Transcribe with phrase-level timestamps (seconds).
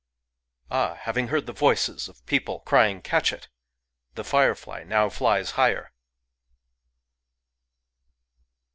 [0.71, 0.95] Ah!
[0.95, 3.47] having heard the voices of people [crying ^ Catch it!"] J
[4.15, 5.93] the firefly now flies higher